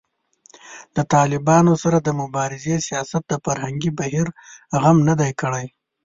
د 0.95 0.97
طالبانو 1.13 1.73
سره 1.83 1.97
د 2.01 2.09
مبارزې 2.21 2.75
سیاست 2.87 3.23
د 3.27 3.33
فرهنګي 3.45 3.91
بهیر 3.99 4.27
غم 4.81 4.97
نه 5.07 5.15
دی 5.19 5.31
کړی 5.41 5.65